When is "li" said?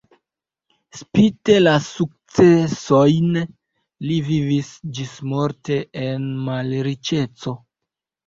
4.07-4.17